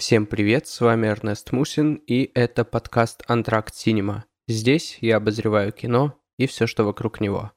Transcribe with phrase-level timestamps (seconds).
[0.00, 4.24] Всем привет, с вами Эрнест Мусин, и это подкаст «Антракт Синема».
[4.48, 7.52] Здесь я обозреваю кино и все, что вокруг него.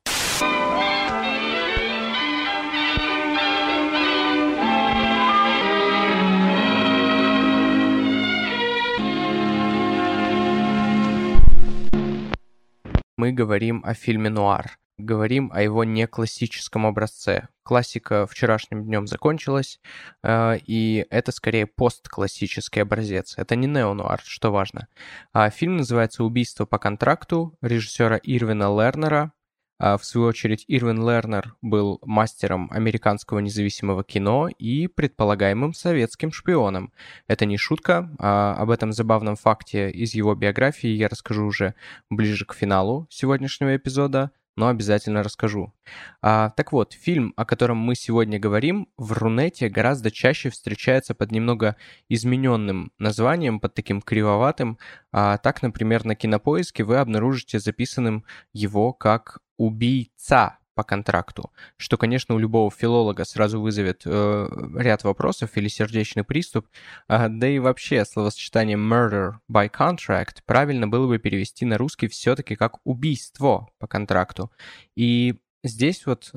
[13.16, 17.48] Мы говорим о фильме «Нуар», говорим о его неклассическом образце.
[17.64, 19.80] Классика вчерашним днем закончилась,
[20.22, 23.36] э, и это скорее постклассический образец.
[23.38, 24.88] Это не неонуар, что важно.
[25.32, 29.32] А фильм называется «Убийство по контракту» режиссера Ирвина Лернера.
[29.80, 36.94] А, в свою очередь, Ирвин Лернер был мастером американского независимого кино и предполагаемым советским шпионом.
[37.28, 41.74] Это не шутка, а об этом забавном факте из его биографии я расскажу уже
[42.10, 45.74] ближе к финалу сегодняшнего эпизода– но обязательно расскажу.
[46.22, 51.32] А, так вот, фильм, о котором мы сегодня говорим, в Рунете гораздо чаще встречается под
[51.32, 51.76] немного
[52.10, 54.78] измененным названием, под таким кривоватым.
[55.12, 62.36] А, так, например, на Кинопоиске вы обнаружите записанным его как «Убийца», по контракту, что, конечно,
[62.36, 66.68] у любого филолога сразу вызовет э, ряд вопросов или сердечный приступ,
[67.08, 72.56] э, да и вообще словосочетание murder by contract правильно было бы перевести на русский все-таки
[72.56, 74.52] как убийство по контракту.
[74.96, 76.30] И Здесь вот,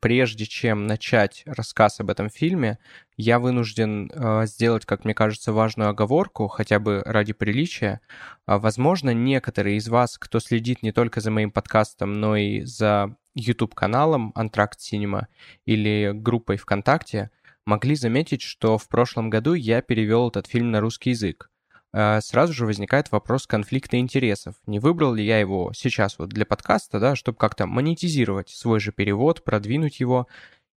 [0.00, 2.78] прежде чем начать рассказ об этом фильме,
[3.16, 8.02] я вынужден э, сделать, как мне кажется, важную оговорку, хотя бы ради приличия.
[8.44, 13.16] А, возможно, некоторые из вас, кто следит не только за моим подкастом, но и за
[13.36, 15.26] YouTube-каналом Антракт Cinema
[15.64, 17.30] или группой ВКонтакте,
[17.64, 21.50] могли заметить, что в прошлом году я перевел этот фильм на русский язык.
[21.92, 24.56] Э, сразу же возникает вопрос конфликта интересов.
[24.66, 28.92] Не выбрал ли я его сейчас вот для подкаста, да, чтобы как-то монетизировать свой же
[28.92, 30.26] перевод, продвинуть его?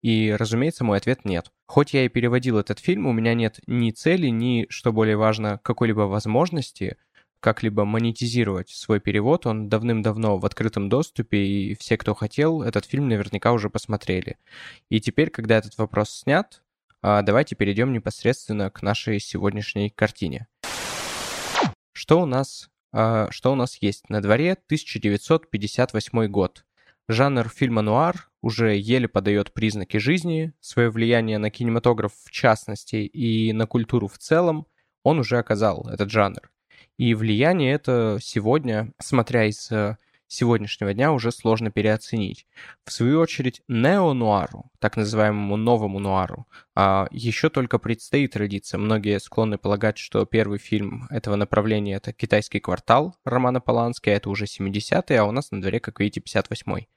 [0.03, 1.51] И, разумеется, мой ответ нет.
[1.65, 5.59] Хоть я и переводил этот фильм, у меня нет ни цели, ни, что более важно,
[5.63, 6.97] какой-либо возможности
[7.39, 9.45] как-либо монетизировать свой перевод.
[9.45, 14.37] Он давным-давно в открытом доступе, и все, кто хотел, этот фильм наверняка уже посмотрели.
[14.89, 16.61] И теперь, когда этот вопрос снят,
[17.01, 20.47] а, давайте перейдем непосредственно к нашей сегодняшней картине.
[21.93, 24.09] Что у нас, э, что у нас есть?
[24.09, 26.65] На дворе 1958 год.
[27.07, 33.53] Жанр фильма нуар уже еле подает признаки жизни, свое влияние на кинематограф в частности и
[33.53, 34.67] на культуру в целом
[35.03, 36.51] он уже оказал, этот жанр.
[36.97, 39.97] И влияние это сегодня, смотря из э,
[40.27, 42.45] сегодняшнего дня уже сложно переоценить.
[42.85, 48.77] В свою очередь, неонуару, так называемому новому нуару, а, еще только предстоит родиться.
[48.77, 54.29] Многие склонны полагать, что первый фильм этого направления это «Китайский квартал» Романа Полански, а это
[54.29, 56.87] уже 70-е, а у нас на дворе, как видите, 58-й.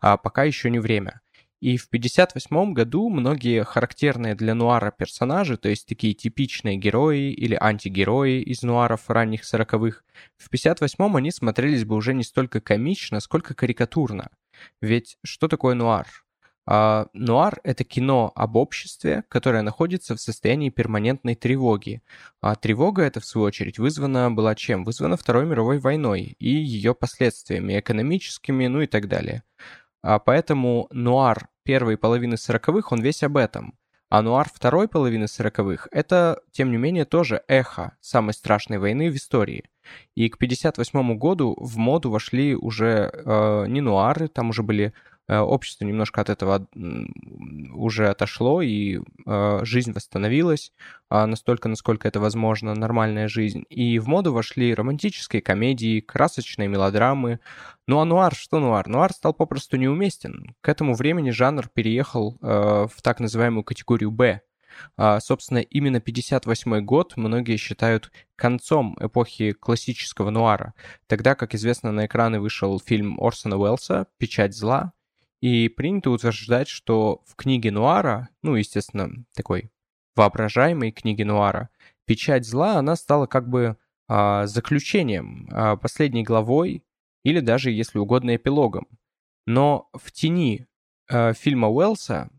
[0.00, 1.20] А пока еще не время.
[1.64, 7.56] И в 1958 году многие характерные для нуара персонажи, то есть такие типичные герои или
[7.58, 10.02] антигерои из нуаров ранних 40-х,
[10.36, 14.28] в 1958 они смотрелись бы уже не столько комично, сколько карикатурно.
[14.82, 16.06] Ведь что такое нуар?
[16.66, 22.02] А, нуар— это кино об обществе, которое находится в состоянии перманентной тревоги.
[22.42, 24.84] А тревога эта, в свою очередь, вызвана была чем?
[24.84, 29.44] Вызвана Второй мировой войной и ее последствиями экономическими, ну и так далее.
[30.02, 33.74] А поэтому нуар первой половины сороковых, он весь об этом.
[34.10, 39.16] А нуар второй половины сороковых– это, тем не менее, тоже эхо самой страшной войны в
[39.16, 39.64] истории.
[40.14, 44.94] И к 58 году в моду вошли уже э, не нуары, там уже были
[45.28, 46.66] общество немножко от этого
[47.72, 50.72] уже отошло, и э, жизнь восстановилась
[51.08, 53.64] а, настолько, насколько это возможно, нормальная жизнь.
[53.70, 57.40] И в моду вошли романтические комедии, красочные мелодрамы.
[57.86, 58.86] Ну а нуар, что нуар?
[58.88, 60.54] Нуар стал попросту неуместен.
[60.60, 64.42] К этому времени жанр переехал э, в так называемую категорию «Б»,
[64.96, 70.74] а, собственно, именно 58 год многие считают концом эпохи классического нуара,
[71.06, 74.92] тогда, как известно, на экраны вышел фильм Орсона Уэллса «Печать зла»,
[75.44, 79.70] и принято утверждать, что в книге Нуара, ну, естественно, такой
[80.16, 81.68] воображаемой книге Нуара,
[82.06, 83.76] печать зла, она стала как бы
[84.08, 86.82] а, заключением, а, последней главой
[87.24, 88.88] или даже, если угодно, эпилогом.
[89.46, 90.66] Но в тени
[91.10, 92.30] а, фильма Уэллса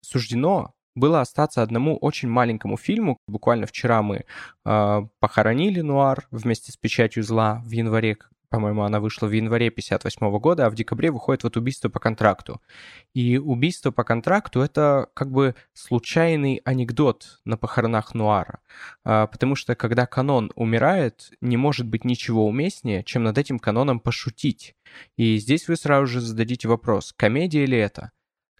[0.00, 3.18] суждено было остаться одному очень маленькому фильму.
[3.26, 4.24] Буквально вчера мы
[4.64, 8.16] э, похоронили Нуар вместе с «Печатью зла» в январе,
[8.54, 12.60] по-моему, она вышла в январе 58 года, а в декабре выходит вот «Убийство по контракту».
[13.12, 18.60] И «Убийство по контракту»— это как бы случайный анекдот на похоронах Нуара.
[19.04, 23.98] А, потому что когда канон умирает, не может быть ничего уместнее, чем над этим каноном
[23.98, 24.76] пошутить.
[25.16, 28.12] И здесь вы сразу же зададите вопрос, комедия ли это?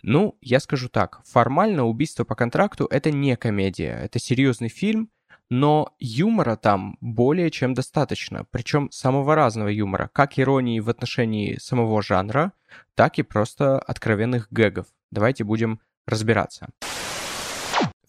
[0.03, 5.09] Ну, я скажу так, формально «Убийство по контракту»— это не комедия, это серьезный фильм,
[5.51, 12.03] но юмора там более чем достаточно, причем самого разного юмора, как иронии в отношении самого
[12.03, 12.53] жанра,
[12.95, 14.87] так и просто откровенных гэгов.
[15.11, 16.69] Давайте будем разбираться.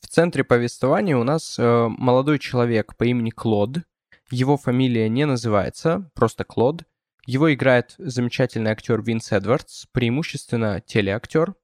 [0.02, 3.80] В центре повествования у нас э, молодой человек по имени Клод.
[4.32, 6.84] Его фамилия не называется, просто Клод.
[7.26, 11.56] Его играет замечательный актер Винс Эдвардс, преимущественно телеактер,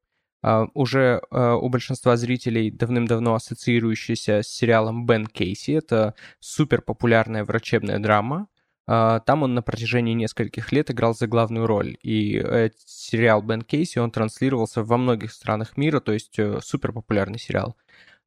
[0.73, 5.71] уже uh, у большинства зрителей давным-давно ассоциирующийся с сериалом Бен Кейси.
[5.71, 8.47] Это супер популярная врачебная драма.
[8.89, 11.97] Uh, там он на протяжении нескольких лет играл за главную роль.
[12.01, 16.91] И э, сериал Бен Кейси, он транслировался во многих странах мира, то есть э, супер
[16.91, 17.77] популярный сериал.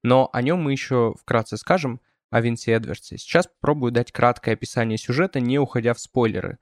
[0.04, 3.18] Но о нем мы еще вкратце скажем о Винсе Эдвардсе.
[3.18, 6.58] Сейчас попробую дать краткое описание сюжета, не уходя в спойлеры.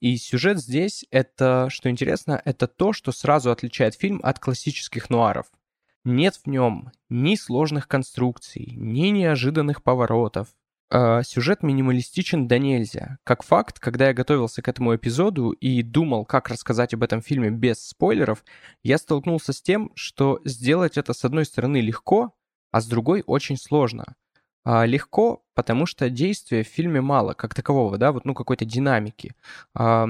[0.00, 5.46] И сюжет здесь, это, что интересно, это то, что сразу отличает фильм от классических нуаров.
[6.04, 10.48] Нет в нем ни сложных конструкций, ни неожиданных поворотов.
[10.88, 13.18] А, сюжет минималистичен до нельзя.
[13.24, 17.50] Как факт, когда я готовился к этому эпизоду и думал, как рассказать об этом фильме
[17.50, 18.44] без спойлеров,
[18.84, 22.36] я столкнулся с тем, что сделать это с одной стороны легко,
[22.70, 24.14] а с другой очень сложно.
[24.68, 29.32] А, легко, потому что действия в фильме мало, как такового, да, вот, ну, какой-то динамики.
[29.74, 30.08] А,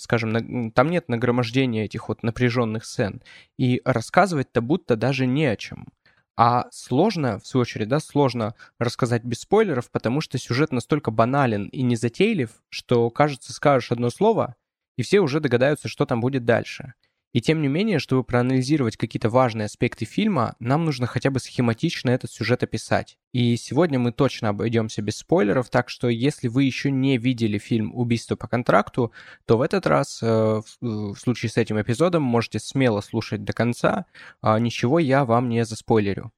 [0.00, 3.20] скажем, там нет нагромождения этих вот напряженных сцен.
[3.58, 5.88] И рассказывать-то будто даже не о чем.
[6.36, 11.66] А сложно, в свою очередь, да, сложно рассказать без спойлеров, потому что сюжет настолько банален
[11.66, 14.54] и незатейлив, что, кажется, скажешь одно слово,
[14.96, 16.94] и все уже догадаются, что там будет дальше.
[17.36, 22.08] И тем не менее, чтобы проанализировать какие-то важные аспекты фильма, нам нужно хотя бы схематично
[22.08, 23.18] этот сюжет описать.
[23.34, 27.94] И сегодня мы точно обойдемся без спойлеров, так что если вы еще не видели фильм
[27.94, 29.12] «Убийство по контракту»,
[29.44, 34.06] то в этот раз, э, в случае с этим эпизодом, можете смело слушать до конца,
[34.40, 36.32] а ничего я вам не заспойлерю.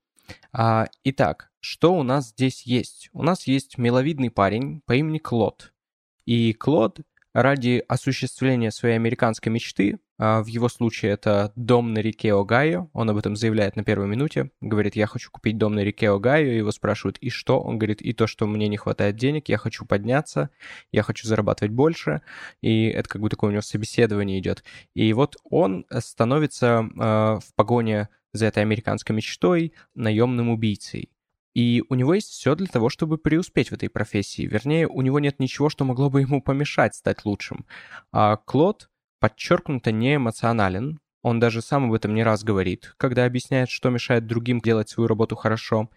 [0.52, 3.08] А, итак, что у нас здесь есть?
[3.12, 5.72] У нас есть миловидный парень по имени Клод.
[6.26, 7.02] И Клод
[7.42, 12.90] ради осуществления своей американской мечты а, в его случае это дом на реке Огайо.
[12.92, 14.50] Он об этом заявляет на первой минуте.
[14.60, 16.48] Говорит, я хочу купить дом на реке Огайо.
[16.48, 17.60] Его спрашивают, и что?
[17.60, 20.50] Он говорит, и то, что мне не хватает денег, я хочу подняться,
[20.90, 22.22] я хочу зарабатывать больше.
[22.60, 24.64] И это как бы такое у него собеседование идет.
[24.94, 31.10] И вот он становится э, в погоне за этой американской мечтой наемным убийцей.
[31.58, 34.42] И у него есть все для того, чтобы преуспеть в этой профессии.
[34.42, 37.66] Вернее, у него нет ничего, что могло бы ему помешать стать лучшим.
[38.12, 38.88] А Клод
[39.18, 44.26] подчеркнуто не эмоционален, он даже сам об этом не раз говорит, когда объясняет, что мешает
[44.26, 45.90] другим делать свою работу хорошо.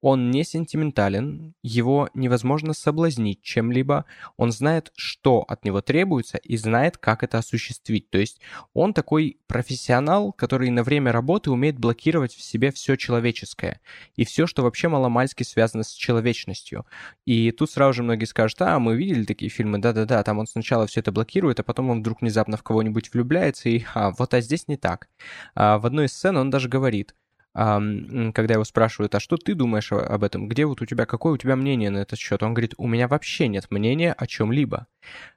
[0.00, 4.06] Он не сентиментален, его невозможно соблазнить чем-либо,
[4.38, 8.08] он знает, что от него требуется и знает, как это осуществить.
[8.08, 8.40] То есть
[8.72, 13.82] он такой профессионал, который на время работы умеет блокировать в себе все человеческое
[14.16, 16.86] и все, что вообще маломальски связано с человечностью.
[17.26, 20.86] И тут сразу же многие скажут, а, мы видели такие фильмы, да-да-да, там он сначала
[20.86, 24.40] все это блокирует, а потом он вдруг внезапно в кого-нибудь влюбляется, и а, вот а
[24.40, 25.08] здесь не так.
[25.54, 27.14] А, в одной из сцен он даже говорит,
[27.58, 31.36] когда его спрашивают, а что ты думаешь об этом, где вот у тебя, какое у
[31.36, 34.86] тебя мнение на этот счет, он говорит, у меня вообще нет мнения о чем-либо.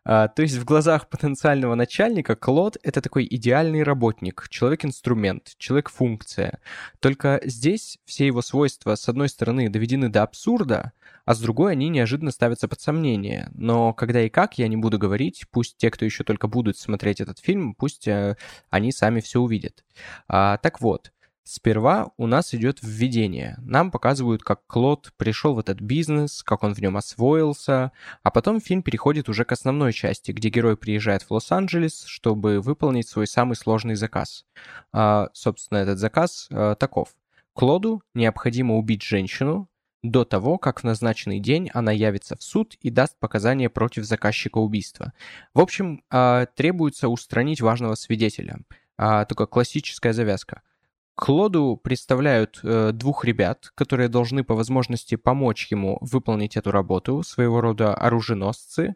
[0.03, 6.59] А, то есть в глазах потенциального начальника Клод— это такой идеальный работник, человек-инструмент, человек-функция.
[7.00, 10.91] Только здесь все его свойства, с одной стороны, доведены до абсурда,
[11.25, 13.49] а с другой они неожиданно ставятся под сомнение.
[13.56, 17.19] Но когда и как, я не буду говорить, пусть те, кто еще только будут смотреть
[17.19, 18.37] этот фильм, пусть э,
[18.69, 19.83] они сами все увидят.
[20.28, 21.11] А, так вот,
[21.44, 23.57] Сперва у нас идет введение.
[23.62, 28.62] Нам показывают, как Клод пришел в этот бизнес, как он в нем освоился, а потом
[28.62, 33.56] фильм переходит уже к основной части, где герой приезжает в Лос-Анджелес, чтобы выполнить свой самый
[33.56, 34.45] сложный заказ.
[34.94, 37.10] А, собственно, этот заказ а, таков.
[37.54, 39.68] Клоду необходимо убить женщину
[40.04, 44.60] до того, как в назначенный день она явится в суд и даст показания против заказчика
[44.60, 45.14] убийства.
[45.56, 48.60] В общем, а, требуется устранить важного свидетеля.
[48.95, 50.62] А, только классическая завязка–
[51.15, 57.61] Клоду представляют э, двух ребят, которые должны по возможности помочь ему выполнить эту работу, своего
[57.61, 58.95] рода оруженосцы.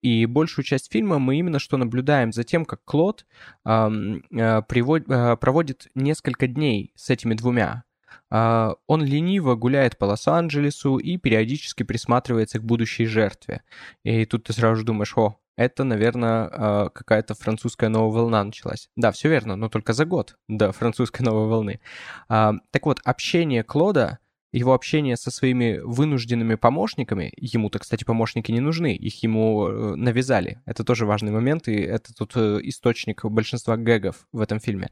[0.00, 3.26] И большую часть фильма мы именно что наблюдаем за тем, как Клод
[3.64, 3.90] э,
[4.30, 7.84] э, привод, э, проводит несколько дней с этими двумя.
[8.32, 13.62] Uh, он лениво гуляет по Лос-Анджелесу и периодически присматривается к будущей жертве.
[14.02, 18.88] И тут ты сразу думаешь, о, это, наверное, а, какая-то французская новая волна началась.
[18.96, 21.80] Да, все верно, но только за год до французской новой волны.
[22.28, 24.18] А, так вот, общение Клода,
[24.52, 30.62] его общение со своими вынужденными помощниками, ему-то, кстати, помощники не нужны, их ему э, навязали.
[30.64, 34.90] Это тоже важный момент, и это тут э, источник большинства гэгов в этом фильме.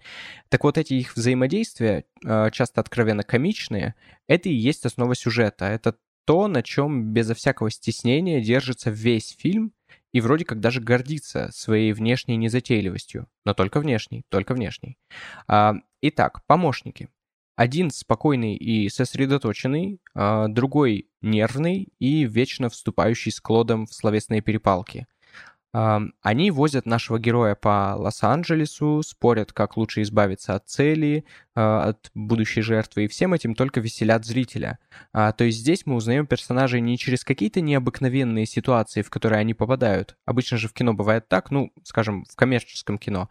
[0.48, 3.94] Так вот, эти их взаимодействия, а, часто откровенно комичные,
[4.26, 5.66] это и есть основа сюжета.
[5.66, 9.72] Это то, на чем безо всякого стеснения держится весь фильм,
[10.14, 13.26] и вроде как даже гордится своей внешней незатейливостью.
[13.44, 14.96] Но только внешней, только внешней.
[15.48, 17.08] А, итак, помощники.
[17.56, 25.08] Один спокойный и сосредоточенный, а другой нервный и вечно вступающий с Клодом в словесные перепалки.
[25.74, 31.24] Они возят нашего героя по Лос-Анджелесу, спорят, как лучше избавиться от цели,
[31.56, 34.80] а, от будущей жертвы, и всем этим только веселят зрителя.
[35.12, 39.54] А, то есть здесь мы узнаем персонажей не через какие-то необыкновенные ситуации, в которые они
[39.54, 40.16] попадают.
[40.26, 43.28] Обычно же в кино бывает так, ну, скажем, в коммерческом кино.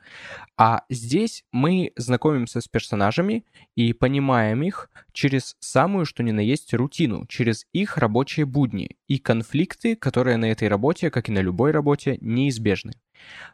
[0.58, 3.44] А здесь мы знакомимся с персонажами
[3.76, 9.18] и понимаем их через самую, что ни на есть, рутину, через их рабочие будни и
[9.18, 12.94] конфликты, которые на этой работе, как и на любой работе, неизбежны.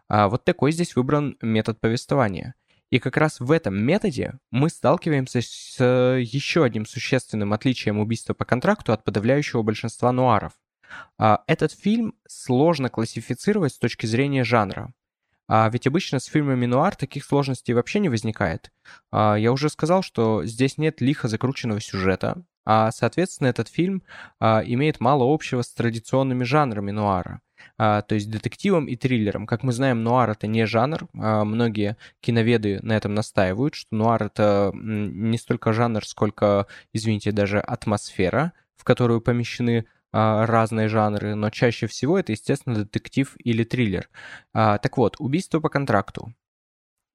[0.08, 2.56] А вот такой здесь выбран метод повествования.
[2.90, 8.34] И как раз в этом методе мы сталкиваемся с э, еще одним существенным отличием убийства
[8.34, 10.54] по контракту от подавляющего большинства нуаров.
[11.20, 14.94] А, этот фильм сложно классифицировать с точки зрения жанра.
[15.48, 18.72] А ведь обычно с фильмами нуар таких сложностей вообще не возникает.
[19.12, 24.04] А, я уже сказал, что здесь нет лихо закрученного сюжета, а, соответственно, этот фильм
[24.40, 27.42] имеет мало общего с традиционными жанрами нуара
[27.78, 29.48] а, то есть детективом и триллером.
[29.48, 31.08] Как мы знаем, нуар это не жанр.
[31.14, 37.60] А, многие киноведы на этом настаивают, что нуар это не столько жанр, сколько, извините, даже
[37.60, 44.10] атмосфера, в которую помещены а, разные жанры, но чаще всего это, естественно, детектив или триллер.
[44.54, 46.34] А, так вот, убийство по контракту.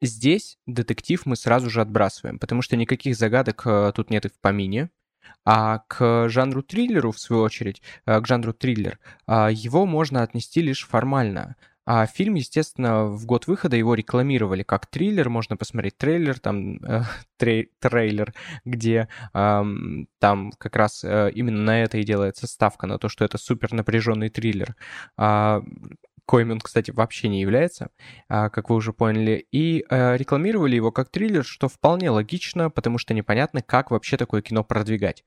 [0.03, 4.39] Здесь детектив мы сразу же отбрасываем, потому что никаких загадок а, тут нет и в
[4.41, 4.91] помине.
[5.45, 10.63] А к жанру триллеру, в свою очередь, э, к жанру триллер, а, его можно отнести
[10.63, 11.57] лишь формально.
[11.87, 17.03] А фильм, естественно, в год выхода его рекламировали как триллер, можно посмотреть трейлер, там э,
[17.37, 18.33] трей, трейлер,
[18.65, 19.65] где э,
[20.19, 23.75] там как раз э, именно на это и делается ставка, на то, что это супер
[23.75, 24.77] напряженный триллер.
[25.19, 25.61] Э,
[26.27, 27.91] коим он, кстати, вообще не является,
[28.29, 32.99] а, как вы уже поняли, и э, рекламировали его как триллер, что вполне логично, потому
[32.99, 35.25] что непонятно, как вообще такое кино продвигать.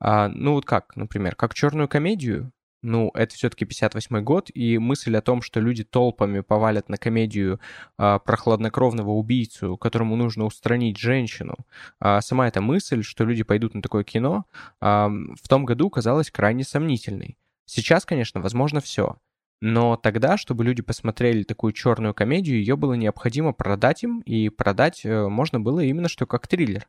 [0.00, 5.16] А, ну вот как, например, как черную комедию, ну, это все-таки 58 год, и мысль
[5.16, 7.58] о том, что люди толпами повалят на комедию
[7.98, 11.56] э, про хладнокровного убийцу, которому нужно устранить женщину,
[12.00, 14.44] э, сама эта мысль, что люди пойдут на такое кино,
[14.80, 17.36] э, в том году казалась крайне сомнительной.
[17.64, 19.16] Сейчас, конечно, возможно все.
[19.60, 25.04] Но тогда, чтобы люди посмотрели такую черную комедию, ее было необходимо продать им, и продать
[25.04, 26.86] э, можно было именно что как триллер.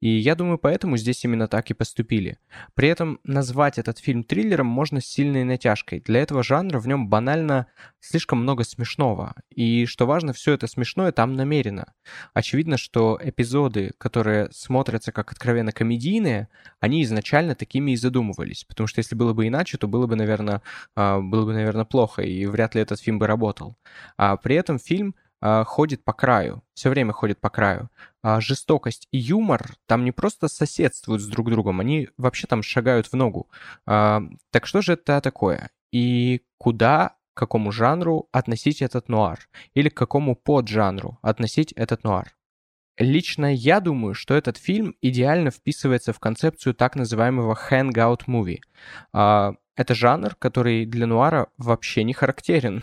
[0.00, 2.38] И я думаю, поэтому здесь именно так и поступили.
[2.74, 6.00] При этом назвать этот фильм триллером можно с сильной натяжкой.
[6.00, 7.68] Для этого жанра в нем банально
[8.00, 9.34] слишком много смешного.
[9.54, 11.92] И что важно, все это смешное там намерено.
[12.34, 16.48] Очевидно, что эпизоды, которые смотрятся как откровенно комедийные,
[16.80, 18.64] они изначально такими и задумывались.
[18.64, 20.62] Потому что если было бы иначе, то было бы, наверное,
[20.96, 23.76] а, было бы, наверное, плохо плохо, и вряд ли этот фильм бы работал.
[24.16, 27.90] А при этом фильм а, ходит по краю, все время ходит по краю.
[28.22, 33.06] А жестокость и юмор там не просто соседствуют с друг другом, они вообще там шагают
[33.06, 33.48] в ногу.
[33.86, 35.70] А, так что же это такое?
[35.92, 39.38] И куда, к какому жанру относить этот нуар?
[39.74, 42.34] Или к какому поджанру относить этот нуар?
[43.00, 48.58] Лично я думаю, что этот фильм идеально вписывается в концепцию так называемого hangout movie.
[49.78, 52.82] Это жанр, который для нуара вообще не характерен.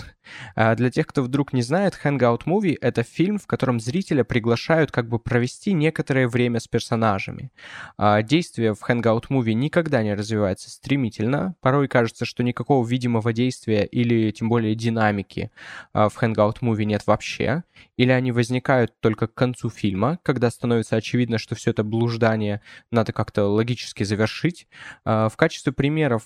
[0.56, 4.92] А для тех, кто вдруг не знает, Hangout Movie— это фильм, в котором зрителя приглашают
[4.92, 7.52] как бы провести некоторое время с персонажами.
[7.98, 11.56] А действие в Hangout Movie никогда не развивается стремительно.
[11.60, 15.52] Порой кажется, что никакого видимого действия или тем более динамики
[15.92, 17.64] а, в Hangout Movie нет вообще.
[17.98, 23.12] Или они возникают только к концу фильма, когда становится очевидно, что все это блуждание надо
[23.12, 24.68] как-то логически завершить.
[25.04, 26.24] В качестве примеров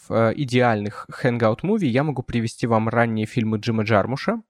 [0.60, 4.42] идеальных Hangout Movie я могу привести вам ранние фильмы Джима Джармуша,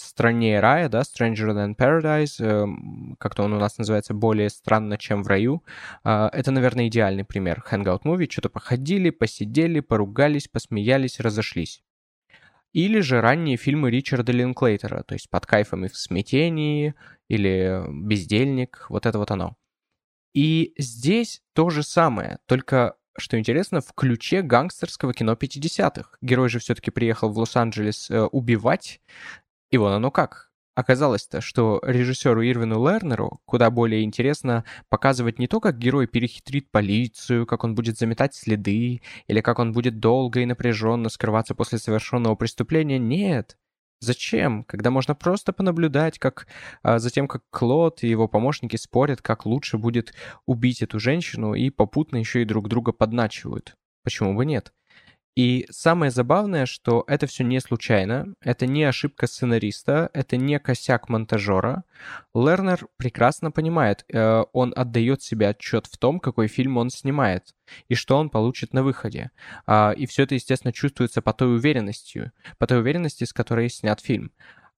[0.00, 5.22] «Стране рая», да, «Stranger Than Paradise», эм, как-то он у нас называется «Более странно, чем
[5.22, 5.62] в раю».
[6.02, 8.30] А, это, наверное, идеальный пример hangout movie.
[8.30, 11.82] Что-то походили, посидели, поругались, посмеялись, разошлись.
[12.72, 16.94] Или же ранние фильмы Ричарда Линклейтера, то есть «Под кайфом и в смятении»
[17.28, 19.56] или «Бездельник», вот это вот оно.
[20.32, 26.10] И здесь то же самое, только что интересно, в ключе гангстерского кино 50-х.
[26.20, 29.00] Герой же все-таки приехал в Лос-Анджелес э, убивать.
[29.70, 30.48] И вон оно как.
[30.78, 37.46] Оказалось-то, что режиссеру Ирвину Лернеру куда более интересно показывать не то, как герой перехитрит полицию,
[37.46, 42.36] как он будет заметать следы, или как он будет долго и напряженно скрываться после совершенного
[42.36, 43.00] преступления.
[43.00, 43.56] Нет.
[44.00, 46.46] Зачем, когда можно просто понаблюдать, как
[46.82, 50.14] а, за тем, как Клод и его помощники спорят, как лучше будет
[50.46, 53.74] убить эту женщину, и попутно еще и друг друга подначивают.
[54.04, 54.72] Почему бы нет?
[55.38, 61.08] И самое забавное, что это все не случайно, это не ошибка сценариста, это не косяк
[61.08, 61.84] монтажера.
[62.34, 67.54] Лернер прекрасно понимает, э, он отдает себе отчет в том, какой фильм он снимает
[67.88, 69.30] и что он получит на выходе.
[69.64, 74.00] А, и все это, естественно, чувствуется по той уверенностью, по той уверенности, с которой снят
[74.00, 74.32] фильм.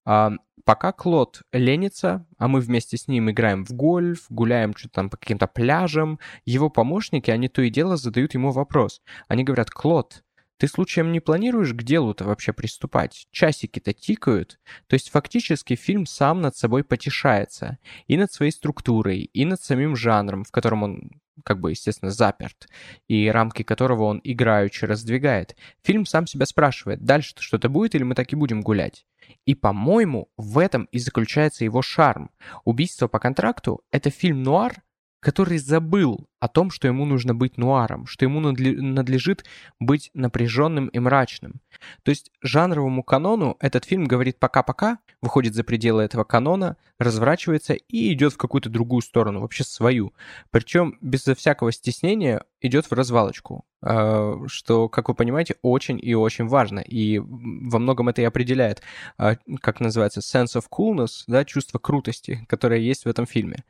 [0.05, 0.33] А,
[0.67, 5.17] пока Клод ленится, а мы вместе с ним играем в гольф, гуляем что-то там по
[5.17, 9.01] каким-то пляжам, его помощники, они то и дело задают ему вопрос.
[9.27, 10.23] Они говорят, Клод,
[10.61, 13.27] ты случаем не планируешь к делу-то вообще приступать?
[13.31, 14.61] Часики-то тикают.
[14.89, 17.79] То есть фактически фильм сам над собой потешается.
[18.09, 21.11] И над своей структурой, и над самим жанром, в котором он
[21.47, 22.69] как бы, естественно, заперт,
[23.09, 25.57] и рамки которого он играючи раздвигает.
[25.83, 29.07] Фильм сам себя спрашивает, дальше-то что-то будет или мы так и будем гулять?
[29.47, 32.31] И, по-моему, в этом и заключается его шарм.
[32.67, 34.83] «Убийство по контракту»— это фильм-нуар,
[35.21, 39.45] который забыл о том, что ему нужно быть нуаром, что ему надлежит
[39.79, 41.61] быть напряженным и мрачным.
[42.03, 48.13] То есть жанровому канону этот фильм говорит пока-пока, выходит за пределы этого канона, разворачивается и
[48.13, 50.15] идет в какую-то другую сторону, вообще свою.
[50.51, 56.47] Причем безо всякого стеснения идет в развалочку, а, что, как вы понимаете, очень и очень
[56.47, 56.81] важно.
[56.81, 58.83] И во многом это и определяет,
[59.19, 63.65] а, как называется, sense of coolness, да, чувство крутости, которое есть в этом фильме.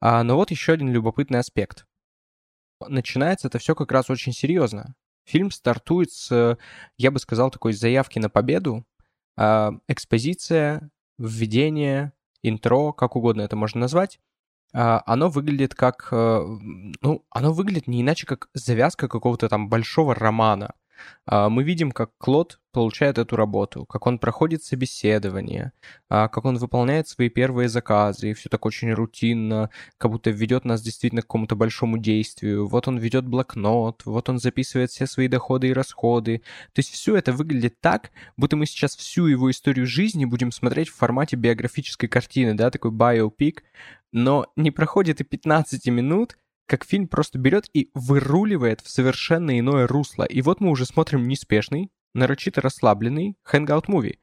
[0.00, 1.86] А, но вот еще один любопытный аспект
[2.88, 4.94] начинается это все как раз очень серьезно.
[5.24, 6.58] Фильм стартует с,
[6.98, 8.84] я бы сказал, такой заявки на победу,
[9.36, 12.12] э, экспозиция, введение,
[12.42, 14.20] интро, как угодно это можно назвать.
[14.74, 16.46] Э, оно выглядит как, э,
[17.00, 20.74] ну, оно выглядит не иначе, как завязка какого-то там большого романа.
[21.26, 25.72] А, мы видим, как Клод получает эту работу, как он проходит собеседование,
[26.10, 30.66] а, как он выполняет свои первые заказы, и все так очень рутинно, как будто ведет
[30.66, 32.66] нас действительно к какому-то большому действию.
[32.66, 36.42] Вот он ведет блокнот, вот он записывает все свои доходы и расходы.
[36.74, 40.90] То есть все это выглядит так, будто мы сейчас всю его историю жизни будем смотреть
[40.90, 43.62] в формате биографической картины, да, такой биопик,
[44.12, 49.86] но не проходит и 15 минут, как фильм просто берет и выруливает в совершенно иное
[49.86, 50.24] русло.
[50.24, 54.18] И вот мы уже смотрим неспешный, нарочито расслабленный hangout-муви,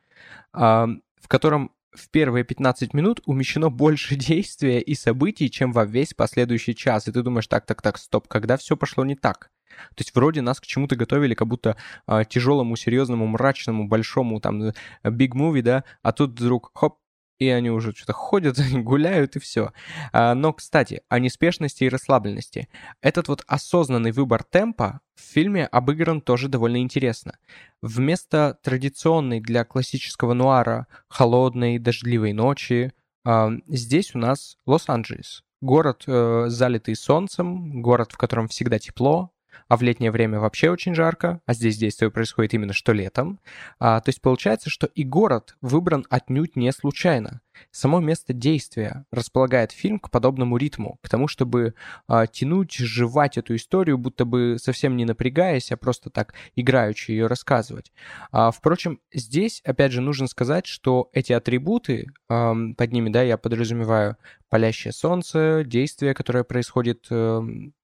[0.54, 6.74] в котором в первые 15 минут умещено больше действия и событий, чем во весь последующий
[6.74, 7.08] час.
[7.08, 9.52] И ты думаешь, так, так, так, стоп, когда все пошло не так?
[9.96, 11.78] То есть вроде нас к чему-то готовили, как будто
[12.08, 14.72] э, тяжелому, серьезному, мрачному, большому, там,
[15.04, 16.98] big movie, да, а тут вдруг, хоп,
[17.42, 19.74] и они уже что-то ходят, гуляют и все.
[20.14, 22.70] А, но, кстати, о неспешности и расслабленности.
[23.02, 27.40] Этот вот осознанный выбор темпа в фильме обыгран тоже довольно интересно.
[27.82, 32.94] Вместо традиционной для классического нуара холодной, дождливой ночи,
[33.26, 35.44] а, здесь у нас Лос-Анджелес.
[35.62, 39.32] Город, э, залитый солнцем, город, в котором всегда тепло,
[39.68, 43.40] а в летнее время вообще очень жарко, а здесь действие происходит именно что летом.
[43.80, 47.42] А, то есть получается, что и город выбран отнюдь не случайно.
[47.72, 51.76] Само место действия располагает фильм к подобному ритму, к тому, чтобы
[52.08, 57.28] а, тянуть, сживать эту историю, будто бы совсем не напрягаясь, а просто так играючи ее
[57.28, 57.92] рассказывать.
[58.32, 63.38] А, впрочем, здесь, опять же, нужно сказать, что эти атрибуты, а, под ними, да, я
[63.38, 64.18] подразумеваю
[64.50, 67.42] палящее солнце, действие, которое происходит а,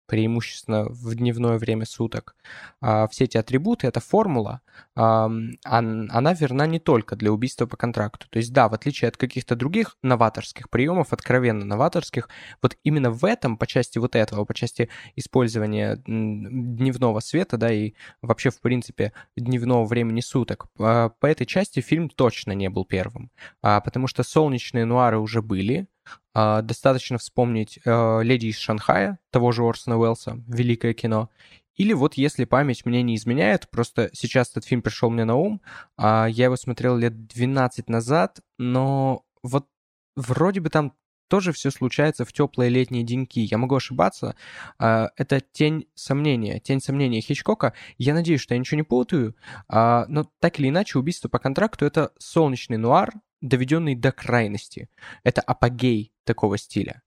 [0.07, 2.35] преимущественно в дневное время суток.
[2.81, 4.61] А, все эти атрибуты, эта формула,
[4.95, 5.29] а,
[5.63, 8.27] она верна не только для убийства по контракту.
[8.29, 12.29] То есть да, в отличие от каких-то других новаторских приемов, откровенно новаторских,
[12.61, 17.93] вот именно в этом, по части вот этого, по части использования дневного света, да, и
[18.21, 23.31] вообще, в принципе, дневного времени суток, а, по этой части фильм точно не был первым.
[23.61, 25.87] Потому что солнечные нуары уже были, а,
[26.33, 31.29] достаточно вспомнить э, «Леди из Шанхая» того же Орсона Уэллса, великое кино.
[31.75, 35.61] Или вот если память мне не изменяет, просто сейчас этот фильм пришел мне на ум,
[35.95, 39.67] а я его смотрел лет 12 назад, но вот
[40.15, 40.93] вроде бы там
[41.27, 43.39] тоже все случается в теплые летние деньки.
[43.39, 44.35] Я могу ошибаться.
[44.79, 46.59] А, это «Тень сомнения».
[46.59, 47.73] «Тень сомнения» Хичкока.
[47.97, 49.35] Я надеюсь, что я ничего не путаю,
[49.67, 54.89] а, но так или иначе «Убийство по контракту»— это солнечный нуар, доведенный до крайности.
[55.23, 57.01] Это апогей такого стиля.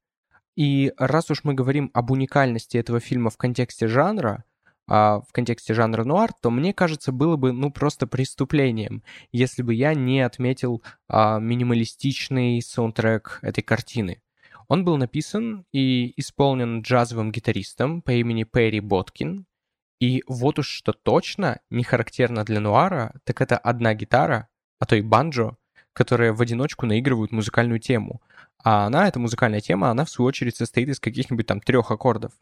[0.57, 4.45] И раз уж мы говорим об уникальности этого фильма в контексте жанра,
[4.87, 9.73] а, в контексте жанра нуар, то мне кажется, было бы ну просто преступлением, если бы
[9.73, 14.21] я не отметил а, минималистичный саундтрек этой картины.
[14.67, 19.47] Он был написан и исполнен джазовым гитаристом по имени Перри Боткин.
[20.01, 24.97] И вот уж что точно не характерно для нуара, так это одна гитара, а то
[24.97, 25.57] и банджо,
[25.93, 28.21] которые в одиночку наигрывают музыкальную тему.
[28.63, 32.33] А она, эта музыкальная тема, она в свою очередь состоит из каких-нибудь там трех аккордов.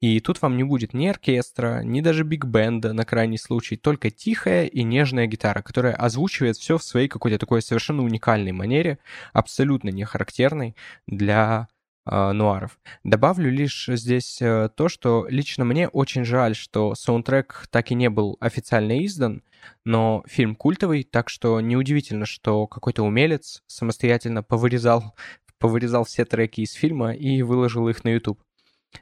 [0.00, 4.66] И тут вам не будет ни оркестра, ни даже биг-бенда на крайний случай, только тихая
[4.66, 8.98] и нежная гитара, которая озвучивает все в своей какой-то такой совершенно уникальной манере,
[9.32, 11.68] абсолютно не характерной для
[12.06, 12.78] нуаров.
[13.02, 18.10] Добавлю лишь здесь э, то, что лично мне очень жаль, что саундтрек так и не
[18.10, 19.42] был официально издан,
[19.84, 25.14] но фильм культовый, так что неудивительно, что какой-то умелец самостоятельно повырезал,
[25.58, 28.40] повырезал все треки из фильма и выложил их на YouTube.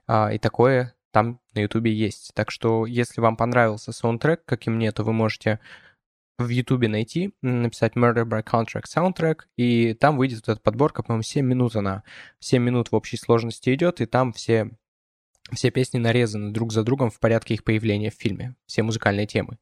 [0.06, 2.32] А, и такое там на Ютубе есть.
[2.34, 5.60] Так что, если вам понравился саундтрек, как и мне, то вы можете
[6.42, 11.22] в Ютубе найти, написать Murder by Contract Soundtrack, и там выйдет вот эта подборка, по-моему,
[11.22, 12.02] 7 минут она.
[12.40, 14.70] 7 минут в общей сложности идет, и там все,
[15.52, 19.58] все песни нарезаны друг за другом в порядке их появления в фильме, все музыкальные темы.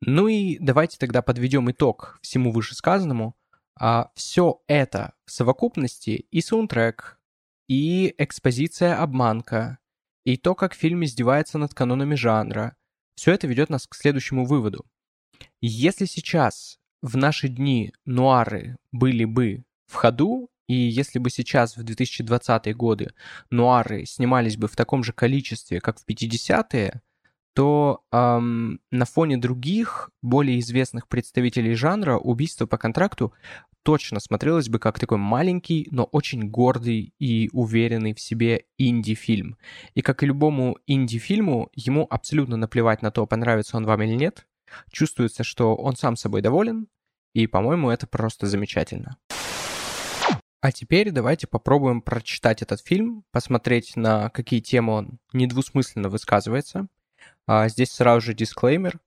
[0.00, 3.36] Ну и давайте тогда подведем итог всему вышесказанному.
[3.78, 7.18] А, все это в совокупности и саундтрек,
[7.68, 9.78] и экспозиция обманка,
[10.24, 12.76] и то, как фильм издевается над канонами жанра,
[13.16, 14.86] все это ведет нас к следующему выводу.
[15.60, 21.84] Если сейчас в наши дни нуары были бы в ходу, и если бы сейчас, в
[21.84, 23.12] 2020-е годы,
[23.50, 27.02] нуары снимались бы в таком же количестве, как в 50-е,
[27.54, 33.32] то эм, на фоне других, более известных представителей жанра, убийство по контракту
[33.84, 39.56] точно смотрелось бы как такой маленький, но очень гордый и уверенный в себе инди-фильм.
[39.94, 44.46] И как и любому инди-фильму, ему абсолютно наплевать на то, понравится он вам или нет.
[44.90, 46.88] Чувствуется, что он сам собой доволен,
[47.32, 49.18] и, по-моему, это просто замечательно.
[50.60, 56.86] А теперь давайте попробуем прочитать этот фильм, посмотреть, на какие темы он недвусмысленно высказывается.
[57.46, 58.98] А здесь сразу же дисклеймер.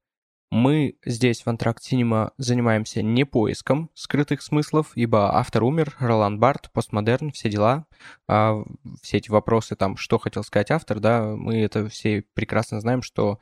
[0.49, 6.71] Мы здесь в Антракт Синема занимаемся не поиском скрытых смыслов, ибо автор умер, Ролан Барт,
[6.71, 7.85] постмодерн, все дела,
[8.29, 8.63] а,
[9.01, 13.41] все эти вопросы там, что хотел сказать автор, да, мы это все прекрасно знаем, что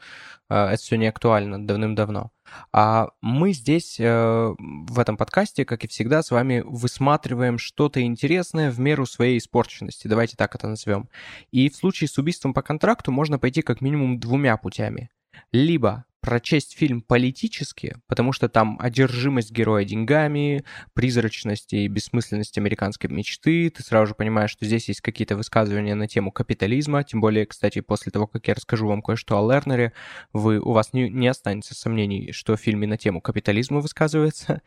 [0.50, 2.32] а, это все не актуально давным-давно.
[2.72, 8.72] А мы здесь э, в этом подкасте, как и всегда, с вами высматриваем что-то интересное
[8.72, 11.10] в меру своей испорченности, давайте так это назовем.
[11.52, 15.10] И в случае с убийством по контракту можно пойти как минимум двумя путями.
[15.52, 23.70] Либо прочесть фильм политически, потому что там одержимость героя деньгами, призрачность и бессмысленность американской мечты.
[23.70, 27.04] Ты сразу же понимаешь, что здесь есть какие-то высказывания на тему капитализма.
[27.04, 29.94] Тем более, кстати, после того, как я расскажу вам кое-что о Лернере,
[30.34, 34.64] вы, у вас не, не останется сомнений, что в фильме на тему капитализма высказывается.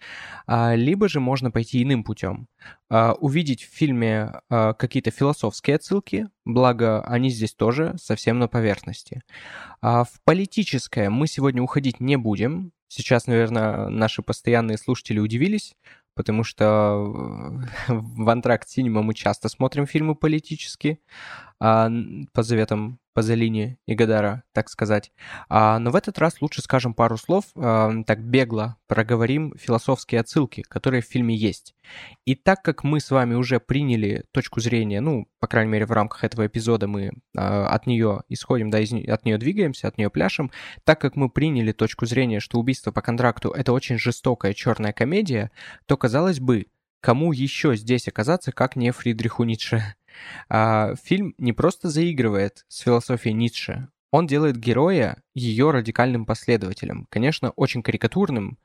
[0.47, 2.47] А, либо же можно пойти иным путем.
[2.89, 9.23] А, увидеть в фильме а, какие-то философские отсылки, благо они здесь тоже совсем на поверхности.
[9.81, 12.73] А в политическое мы сегодня уходить не будем.
[12.89, 15.75] Сейчас, наверное, наши постоянные слушатели удивились,
[16.19, 20.99] потому что в Антракт Синема мы часто смотрим фильмы политические
[21.61, 21.89] а,
[22.33, 25.11] по заветам Пазолини и Гадара, так сказать.
[25.49, 30.63] А, но в этот раз лучше скажем пару слов, а, так бегло проговорим философские отсылки,
[30.63, 31.75] которые в фильме есть.
[32.27, 35.91] И так как мы с вами уже приняли точку зрения, ну, по крайней мере, в
[35.91, 40.11] рамках этого эпизода мы а, от нее исходим, да, из, от нее двигаемся, от нее
[40.11, 40.53] пляшем,
[40.85, 45.51] так как мы приняли точку зрения, что убийство по контракту это очень жестокая черная комедия,
[45.87, 46.69] то, казалось бы,
[47.03, 49.83] кому еще здесь оказаться, как не Фридриху Ницше?
[50.49, 57.07] А, фильм не просто заигрывает с философией Ницше, он делает героя ее радикальным последователем.
[57.09, 58.59] Конечно, очень карикатурным,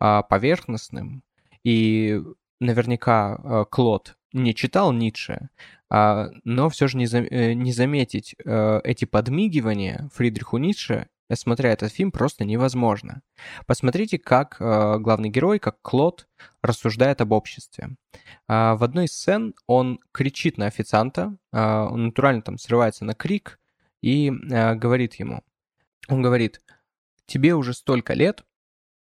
[0.00, 1.22] а, поверхностным.
[1.62, 2.20] И
[2.60, 5.50] наверняка а, Клод не читал Ницше,
[5.88, 12.12] а, но все же не, э, заметить э, эти подмигивания Фридриху Ницше смотря этот фильм,
[12.12, 13.22] просто невозможно.
[13.66, 16.28] Посмотрите, как э, главный герой, как Клод,
[16.62, 17.96] рассуждает об обществе.
[18.48, 23.14] Э, в одной из сцен он кричит на официанта, э, он натурально там срывается на
[23.14, 23.58] крик
[24.02, 25.42] и э, говорит ему,
[26.08, 26.62] он говорит,
[27.26, 28.44] тебе уже столько лет,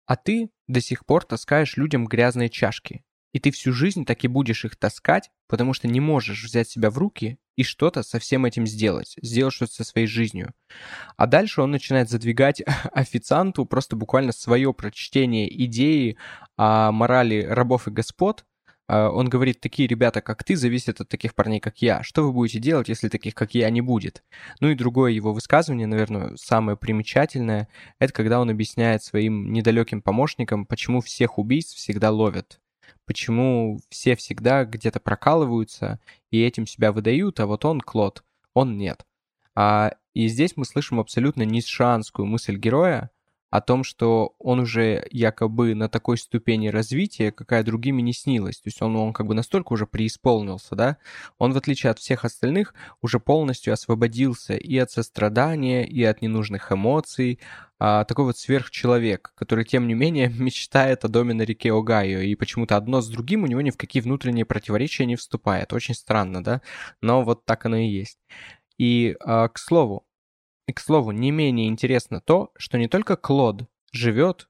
[0.07, 3.04] а ты до сих пор таскаешь людям грязные чашки.
[3.35, 6.89] И ты всю жизнь так и будешь их таскать, потому что не можешь взять себя
[6.89, 10.53] в руки и что-то со всем этим сделать, сделать что-то со своей жизнью.
[11.17, 16.15] А дальше он начинает задвигать официанту просто буквально свое прочтение идеи
[16.55, 18.45] о морали рабов и господ.
[18.87, 22.03] А, он говорит, такие ребята, как ты, зависят от таких парней, как я.
[22.03, 24.23] Что вы будете делать, если таких, как я, не будет?
[24.61, 27.67] Ну и другое его высказывание, наверное, самое примечательное,
[27.99, 32.61] это когда он объясняет своим недалеким помощникам, почему всех убийств всегда ловят
[33.05, 35.99] почему все всегда где-то прокалываются
[36.31, 39.05] и этим себя выдают, а вот он, Клод, он нет.
[39.55, 43.11] А, и здесь мы слышим абсолютно нишанскую мысль героя
[43.55, 48.59] о том, что он уже якобы на такой ступени развития, какая другими не снилась.
[48.59, 50.97] То есть он, он как бы настолько уже преисполнился, да?
[51.37, 56.71] Он, в отличие от всех остальных, уже полностью освободился и от сострадания, и от ненужных
[56.71, 57.39] эмоций,
[57.79, 62.35] а, такой вот сверхчеловек, который, тем не менее, мечтает о доме на реке Огайо, и
[62.35, 65.71] почему-то одно с другим у него ни в какие внутренние противоречия не вступает.
[65.71, 66.61] Очень странно, да?
[67.01, 68.19] Но вот так оно и есть.
[68.77, 70.04] И, а, к слову,
[70.67, 74.49] и, к слову, не менее интересно то, что не только Клод живет,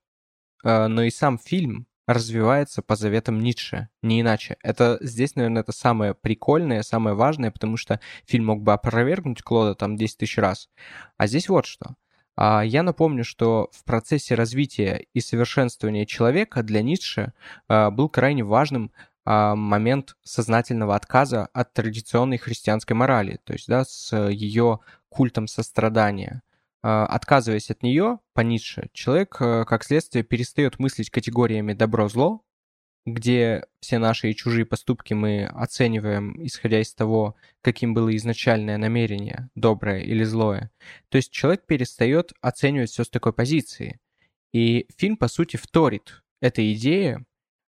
[0.64, 4.58] а, но и сам фильм развивается по заветам Ницше, не иначе.
[4.62, 9.76] Это здесь, наверное, это самое прикольное, самое важное, потому что фильм мог бы опровергнуть Клода
[9.76, 10.70] там 10 тысяч раз.
[11.18, 11.96] А здесь вот что.
[12.38, 17.34] А я напомню, что в процессе развития и совершенствования человека для Ницше
[17.68, 18.92] а, был крайне важным
[19.26, 26.44] момент сознательного отказа от традиционной христианской морали, то есть да, с ее культом сострадания.
[26.82, 32.44] Отказываясь от нее, по Ницше, человек, как следствие, перестает мыслить категориями добро-зло,
[33.08, 39.50] где все наши и чужие поступки мы оцениваем, исходя из того, каким было изначальное намерение,
[39.56, 40.72] доброе или злое.
[41.10, 44.00] То есть человек перестает оценивать все с такой позиции.
[44.54, 47.26] И фильм, по сути, вторит этой идее,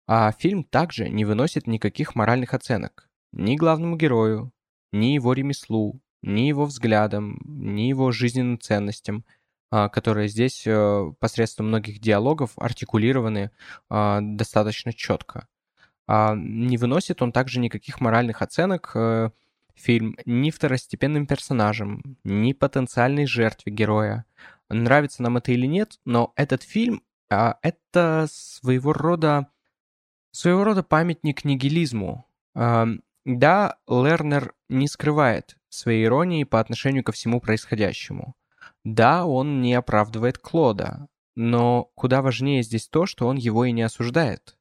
[0.06, 4.52] а фильм также не выносит никаких моральных оценок ни главному герою,
[4.92, 9.24] ни его ремеслу, ни его взглядам, ни его жизненным ценностям–
[9.76, 13.50] а, которые здесь э, посредством многих диалогов артикулированы
[13.90, 15.48] а, достаточно четко.
[16.06, 19.30] А, не выносит он также никаких моральных оценок э,
[19.74, 24.26] фильм ни второстепенным персонажам, ни потенциальной жертве героя.
[24.68, 29.48] Нравится нам это или нет, но этот фильм— это своего рода
[30.34, 32.26] своего рода памятник нигилизму.
[32.54, 38.34] Да, Лернер не скрывает своей иронии по отношению ко всему происходящему.
[38.84, 43.82] Да, он не оправдывает Клода, но куда важнее здесь то, что он его и не
[43.82, 44.56] осуждает.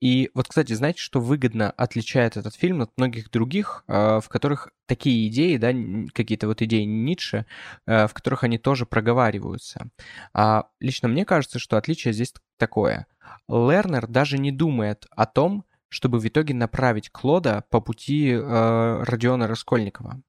[0.00, 4.70] И вот, кстати, знаете, что выгодно отличает этот фильм от многих других, а, в которых
[4.86, 5.72] такие идеи, да,
[6.12, 7.46] какие-то вот идеи Ницше,
[7.86, 9.90] а, в которых они тоже проговариваются.
[10.34, 13.08] А лично мне кажется, что отличие здесь такое.
[13.48, 19.48] Лернер даже не думает о том, чтобы в итоге направить Клода по пути э, Родиона
[19.48, 20.22] Раскольникова.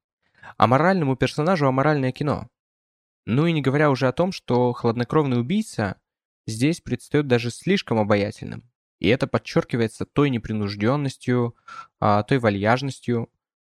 [0.57, 2.49] А моральному персонажу аморальное кино.
[3.27, 5.97] Ну и не говоря уже о том, что хладнокровный убийца
[6.47, 8.63] здесь предстает даже слишком обаятельным.
[8.97, 11.55] И это подчеркивается той непринужденностью,
[11.99, 13.29] а, той вальяжностью,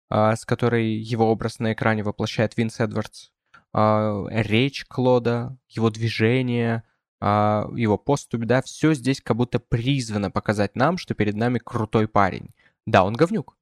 [0.08, 3.30] а, с которой его образ на экране воплощает Винс Эдвардс.
[3.72, 6.84] А, речь Клода, его движение,
[7.22, 12.50] его поступь, да, все здесь как будто призвано показать нам, что перед нами крутой парень.
[12.86, 13.56] Да, он говнюк,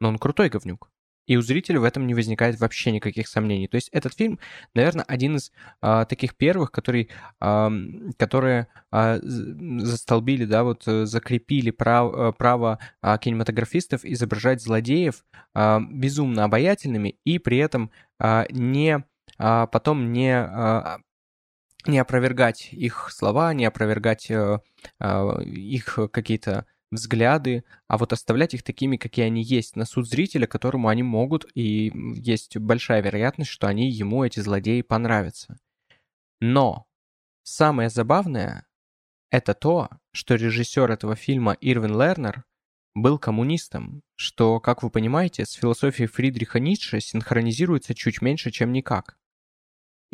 [0.00, 0.90] но он крутой говнюк.
[1.26, 3.66] И у зрителя в этом не возникает вообще никаких сомнений.
[3.66, 4.38] То есть этот фильм,
[4.74, 7.08] наверное, один из а, таких первых, который,
[7.40, 7.72] а,
[8.18, 15.24] которые а, застолбили, да, вот э, закрепили прав, э, право а, кинематографистов изображать злодеев
[15.54, 19.02] а, безумно обаятельными и при этом а, не
[19.38, 20.98] а, потом не а,
[21.86, 24.60] не опровергать их слова, не опровергать э,
[25.00, 30.46] э, их какие-то взгляды, а вот оставлять их такими, какие они есть, на суд зрителя,
[30.46, 35.58] которому они могут, и есть большая вероятность, что они ему, эти злодеи, понравятся.
[36.40, 36.86] Но
[37.42, 38.66] самое забавное—
[39.30, 42.44] это то, что режиссер этого фильма Ирвин Лернер
[42.94, 49.18] был коммунистом, что, как вы понимаете, с философией Фридриха Ницше синхронизируется чуть меньше, чем никак.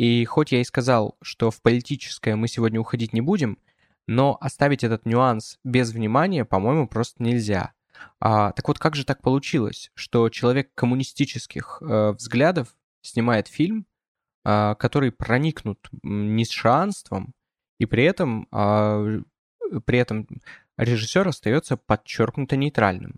[0.01, 3.59] И хоть я и сказал, что в политическое мы сегодня уходить не будем—
[4.11, 7.75] но оставить этот нюанс без внимания, по-моему, просто нельзя.
[8.19, 13.87] А, так вот, как же так получилось, что человек коммунистических э, взглядов снимает фильм,
[14.45, 17.35] э, который проникнут низшанством,
[17.79, 19.23] и при этом, э,
[19.85, 20.27] при этом
[20.77, 23.15] режиссер остается подчеркнуто нейтральным?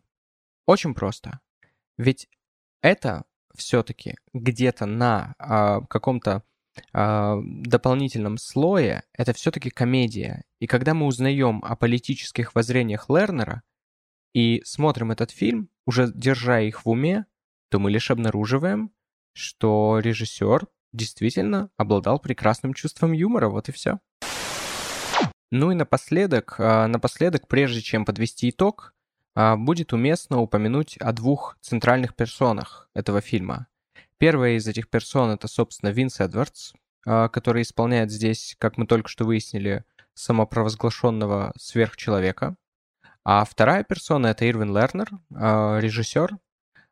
[0.66, 1.40] Очень просто.
[1.97, 2.29] Ведь
[2.83, 6.42] это все-таки где-то на э, каком-то
[6.93, 10.45] дополнительном слое это все-таки комедия.
[10.59, 13.63] И когда мы узнаем о политических воззрениях Лернера
[14.33, 17.27] и смотрим этот фильм, уже держа их в уме,
[17.69, 18.91] то мы лишь обнаруживаем,
[19.35, 23.99] что режиссер действительно обладал прекрасным чувством юмора, вот и все.
[25.51, 28.95] Ну и напоследок, напоследок, прежде чем подвести итог,
[29.35, 33.67] будет уместно упомянуть о двух центральных персонах этого фильма.
[34.23, 39.09] Первая из этих персон это, собственно, Винс Эдвардс, а, который исполняет здесь, как мы только
[39.09, 42.55] что выяснили, самопровозглашенного сверхчеловека.
[43.25, 46.39] А вторая персона это Ирвин Лернер, а, режиссер.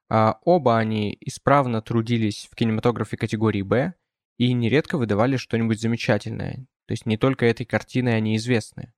[0.09, 3.95] А, оба они исправно трудились в кинематографе категории «Б»
[4.37, 6.67] и нередко выдавали что-нибудь замечательное.
[6.87, 8.93] То есть не только этой картиной они известны.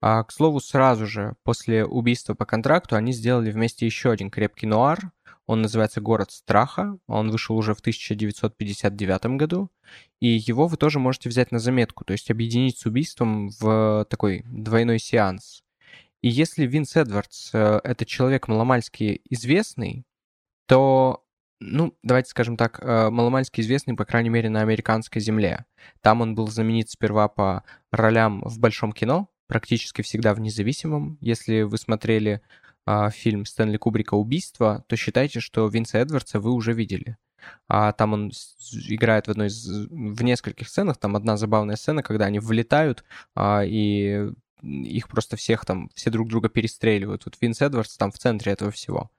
[0.00, 5.12] К слову, сразу же после убийства по контракту они сделали вместе еще один крепкий нуар.
[5.46, 6.98] Он называется «Город страха».
[7.06, 9.70] Он вышел уже в 1959 году.
[10.20, 14.42] И его вы тоже можете взять на заметку, то есть объединить с убийством в такой
[14.46, 15.62] двойной сеанс.
[16.22, 20.04] И если Винс Эдвардс э,— это человек маломальски известный,
[20.66, 21.24] то,
[21.60, 25.66] ну, давайте скажем так, э, маломальски известный, по крайней мере, на американской земле.
[26.00, 31.18] Там он был знаменит сперва по ролям в большом кино, практически всегда в независимом.
[31.20, 32.40] Если вы смотрели
[32.86, 37.16] э, фильм Стэнли Кубрика «Убийство», то считайте, что Винса Эдвардса вы уже видели.
[37.68, 38.32] А там он
[38.88, 40.96] играет в одной из в нескольких сценах.
[40.98, 44.30] Там одна забавная сцена, когда они влетают а, и
[44.62, 47.24] их просто всех там, все друг друга перестреливают.
[47.24, 49.10] Вот Винс Эдвардс там в центре этого всего.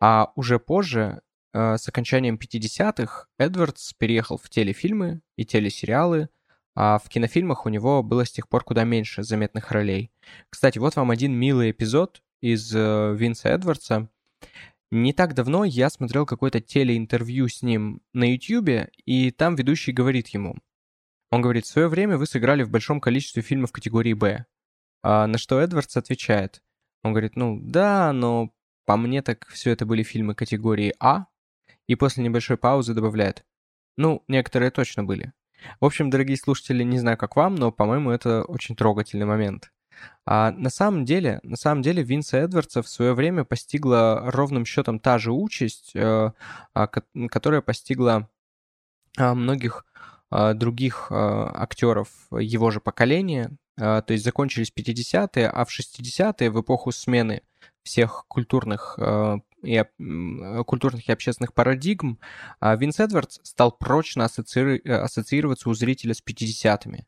[0.00, 1.20] А уже позже,
[1.52, 6.28] э, с окончанием 50-х, Эдвардс переехал в телефильмы и телесериалы,
[6.74, 10.10] а в кинофильмах у него было с тех пор куда меньше заметных ролей.
[10.48, 14.08] Кстати, вот вам один милый эпизод из э, Винса Эдвардса.
[14.90, 20.28] Не так давно я смотрел какое-то телеинтервью с ним на YouTube, и там ведущий говорит
[20.28, 20.56] ему.
[21.30, 24.46] Он говорит, в свое время вы сыграли в большом количестве фильмов категории «Б».
[25.02, 26.62] А на что Эдвардс отвечает.
[27.02, 28.50] Он говорит, ну да, но
[28.86, 31.26] по мне так все это были фильмы категории А.
[31.86, 33.44] И после небольшой паузы добавляет,
[33.96, 35.32] ну, некоторые точно были.
[35.80, 39.72] В общем, дорогие слушатели, не знаю, как вам, но, по-моему, это очень трогательный момент.
[40.30, 45.00] А на самом деле, на самом деле Винса Эдвардса в свое время постигла ровным счетом
[45.00, 46.32] та же участь, э,
[46.74, 48.28] а, которая постигла
[49.16, 49.86] а, многих
[50.30, 56.92] а, других актеров его же поколения, то есть закончились 50-е, а в 60-е, в эпоху
[56.92, 57.42] смены
[57.82, 58.98] всех культурных
[59.62, 59.84] и,
[60.66, 62.18] культурных и общественных парадигм,
[62.60, 64.78] Винс Эдвардс стал прочно ассоци...
[64.84, 67.06] ассоциироваться у зрителя с 50-ми.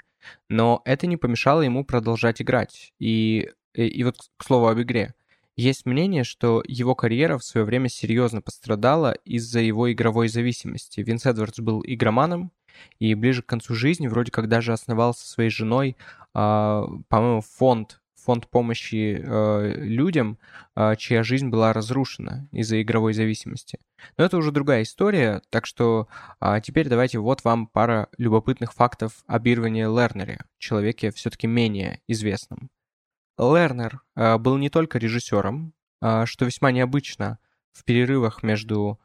[0.48, 2.92] Но это не помешало ему продолжать играть.
[2.98, 5.14] И, и, и вот к слову об игре.
[5.56, 11.00] Есть мнение, что его карьера в свое время серьезно пострадала из-за его игровой зависимости.
[11.00, 12.52] Винс Эдвардс был игроманом,
[12.98, 15.96] и ближе к концу жизни вроде как даже основал со своей женой,
[16.34, 20.38] э, по-моему, фонд, фонд помощи э, людям,
[20.76, 23.78] э, чья жизнь была разрушена из-за игровой зависимости.
[24.16, 26.08] Но это уже другая история, так что
[26.40, 32.70] э, теперь давайте вот вам пара любопытных фактов об Ирвине Лернере, человеке все-таки менее известном.
[33.38, 37.38] Лернер э, был не только режиссером, э, что весьма необычно
[37.72, 38.98] в перерывах между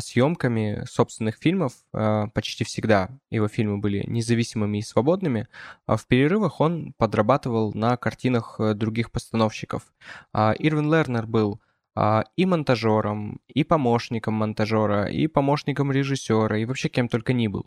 [0.00, 5.48] съемками собственных фильмов, а, почти всегда его фильмы были независимыми и свободными,
[5.86, 9.82] а в перерывах он подрабатывал на картинах э, других постановщиков.
[10.34, 11.60] Ирвин Лернер был
[12.36, 17.66] и монтажером, и помощником монтажера, и помощником режиссера, и вообще кем только ни был.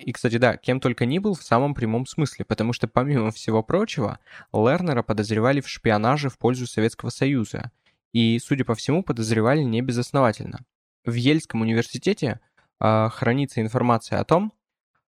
[0.00, 3.62] И, кстати, да, кем только ни был в самом прямом смысле, потому что, помимо всего
[3.62, 4.18] прочего,
[4.52, 7.70] Лернера подозревали в шпионаже в пользу Советского Союза.
[8.12, 10.64] И, судя по всему, подозревали не безосновательно
[11.06, 12.40] в Ельском университете
[12.80, 14.52] э, хранится информация о том,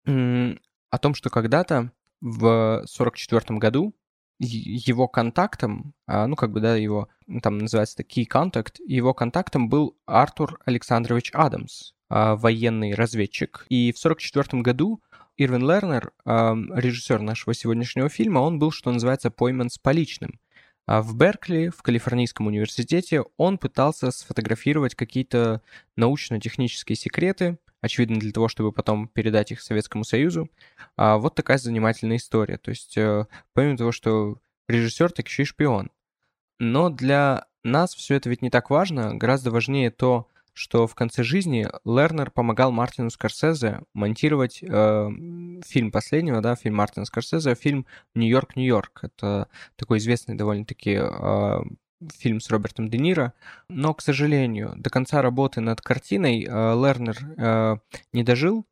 [0.05, 3.95] о том, что когда-то в 1944 году
[4.37, 7.07] его контактом, э, ну как бы, да, его,
[7.41, 13.65] там называется это key contact, его контактом был Артур Александрович Адамс, э, военный разведчик.
[13.69, 15.01] И в 1944 году
[15.37, 20.39] Ирвин Лернер, режиссер нашего сегодняшнего фильма, он был, что называется, пойман с поличным.
[20.85, 25.61] А в Беркли, в Калифорнийском университете, он пытался сфотографировать какие-то
[25.95, 30.49] научно-технические секреты, очевидно для того, чтобы потом передать их Советскому Союзу.
[30.95, 32.57] А вот такая занимательная история.
[32.57, 35.91] То есть, э, помимо того, что режиссер, так еще и шпион.
[36.59, 39.15] Но для нас все это ведь не так важно.
[39.15, 45.09] Гораздо важнее то, что в конце жизни Лернер помогал Мартину Скорсезе монтировать э,
[45.65, 49.03] фильм последнего, да, фильм Мартина Скорсезе, фильм «Нью-Йорк, Нью-Йорк».
[49.03, 51.59] Это такой известный довольно-таки э,
[52.17, 53.33] фильм с Робертом Де Ниро.
[53.67, 57.75] Но, к сожалению, до конца работы над картиной э, Лернер э,
[58.13, 58.65] не дожил,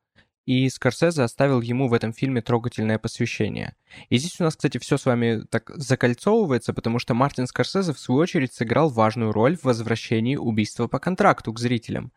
[0.45, 3.75] и Скорсезе оставил ему в этом фильме трогательное посвящение.
[4.09, 7.99] И здесь у нас, кстати, все с вами так закольцовывается, потому что Мартин Скорсезе, в
[7.99, 12.11] свою очередь, сыграл важную роль в возвращении убийства по контракту к зрителям.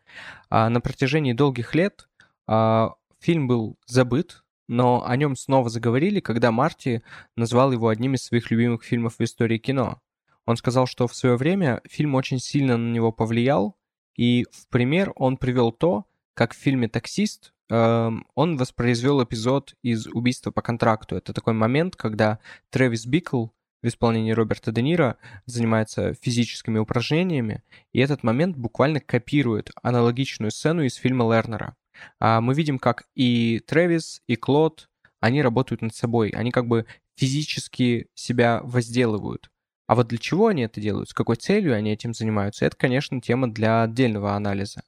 [0.49, 2.09] А на протяжении долгих лет
[2.47, 7.03] а, фильм был забыт, но о нем снова заговорили, когда Марти
[7.37, 10.01] назвал его одним из своих любимых фильмов в истории кино.
[10.45, 13.77] Он сказал, что в свое время фильм очень сильно на него повлиял,
[14.15, 20.51] и в пример он привел то, как в фильме «Таксист» он воспроизвел эпизод из «Убийства
[20.51, 21.15] по контракту».
[21.15, 22.39] Это такой момент, когда
[22.69, 23.47] Трэвис Бикл
[23.81, 27.63] в исполнении Роберта Де Ниро занимается физическими упражнениями,
[27.93, 31.75] и этот момент буквально копирует аналогичную сцену из фильма Лернера.
[32.19, 34.89] А мы видим, как и Трэвис, и Клод
[35.19, 39.49] они работают над собой, они как бы физически себя возделывают.
[39.87, 43.21] А вот для чего они это делают, с какой целью они этим занимаются, это, конечно,
[43.21, 44.83] тема для отдельного анализа,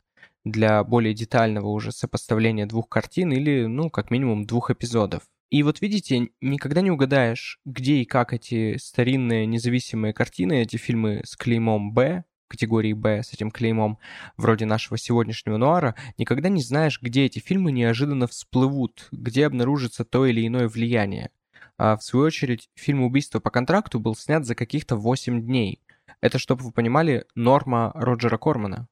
[0.52, 5.24] для более детального уже сопоставления двух картин или, ну, как минимум, двух эпизодов.
[5.50, 11.22] И вот видите, никогда не угадаешь, где и как эти старинные независимые картины, эти фильмы
[11.26, 13.98] с клеймом «Б», категории «Б» с этим клеймом,
[14.38, 20.26] вроде нашего сегодняшнего нуара, никогда не знаешь, где эти фильмы неожиданно всплывут, где обнаружится то
[20.28, 21.32] или иное влияние.
[21.78, 25.80] А в свою очередь, фильм «Убийство по контракту» был снят за каких-то 8 дней.
[26.22, 28.88] Это, чтобы вы понимали, норма Роджера Кормана.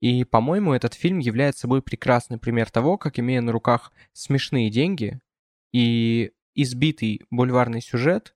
[0.00, 5.20] И, по-моему, этот фильм является собой прекрасный пример того, как, имея на руках смешные деньги,
[5.72, 8.34] и избитый бульварный сюжет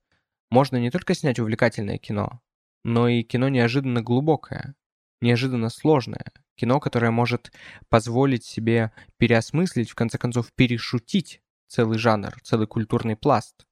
[0.49, 2.41] можно не только снять увлекательное кино,
[2.83, 4.75] но и кино неожиданно глубокое,
[5.21, 6.25] неожиданно сложное.
[6.55, 7.51] Кино, которое может
[7.89, 13.65] позволить себе переосмыслить, в конце концов, перешутить целый жанр, целый культурный пласт.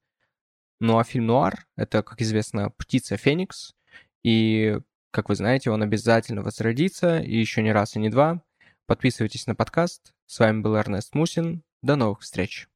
[0.80, 3.76] Ну а фильм «Нуар»— это, как известно, «Птица Феникс»,
[4.24, 4.80] и,
[5.12, 8.42] как вы знаете, он обязательно возродится, и еще не раз, и не два.
[8.86, 10.14] Подписывайтесь на подкаст.
[10.26, 11.62] С вами был Эрнест Мусин.
[11.82, 12.68] До новых встреч.